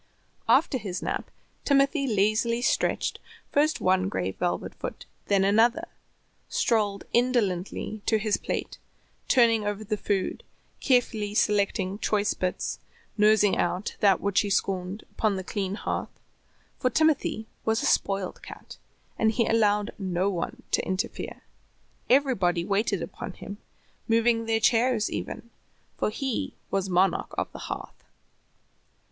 After 0.49 0.79
his 0.79 1.03
nap 1.03 1.29
Timothy 1.63 2.07
lazily 2.07 2.63
stretched 2.63 3.19
first 3.51 3.79
one 3.79 4.09
gray 4.09 4.31
velvet 4.31 4.73
foot, 4.73 5.05
then 5.27 5.43
another, 5.43 5.87
strolled 6.49 7.03
indolently 7.13 8.01
to 8.07 8.17
his 8.17 8.37
plate, 8.37 8.79
turning 9.27 9.63
over 9.63 9.83
the 9.83 9.97
food, 9.97 10.43
carefully 10.79 11.35
selecting 11.35 11.99
choice 11.99 12.33
bits, 12.33 12.79
nosing 13.15 13.59
out 13.59 13.95
that 13.99 14.19
which 14.19 14.41
he 14.41 14.49
scorned 14.49 15.03
upon 15.11 15.35
the 15.35 15.43
clean 15.43 15.75
hearth, 15.75 16.19
for 16.79 16.89
Timothy 16.89 17.45
was 17.63 17.83
a 17.83 17.85
spoiled 17.85 18.41
cat, 18.41 18.77
and 19.19 19.31
he 19.31 19.45
allowed 19.45 19.91
no 19.99 20.31
one 20.31 20.63
to 20.71 20.83
interfere. 20.83 21.43
Everybody 22.09 22.65
waited 22.65 23.03
upon 23.03 23.33
him, 23.33 23.59
moving 24.07 24.47
their 24.47 24.59
chairs 24.59 25.11
even, 25.11 25.51
for 25.95 26.09
he 26.09 26.55
was 26.71 26.89
monarch 26.89 27.35
of 27.37 27.51
the 27.51 27.59
hearth. 27.69 28.03